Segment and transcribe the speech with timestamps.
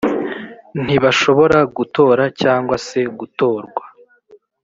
[0.83, 3.83] ntibashobora gutora cyangwa se gutorwa